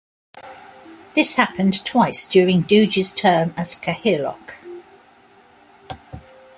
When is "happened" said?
1.35-1.85